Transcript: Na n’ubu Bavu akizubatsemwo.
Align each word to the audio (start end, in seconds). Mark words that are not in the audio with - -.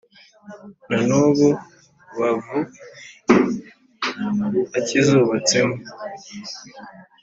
Na 0.89 0.97
n’ubu 1.07 1.47
Bavu 2.17 2.57
akizubatsemwo. 4.77 5.77